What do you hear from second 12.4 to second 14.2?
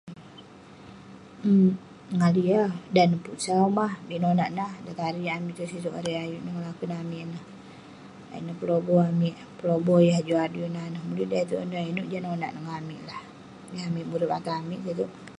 monak amik lah. Yeng amik